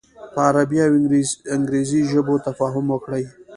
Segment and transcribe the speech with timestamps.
[0.33, 0.91] په عربي او
[1.55, 3.23] انګریزي ژبو تفاهم وکړي.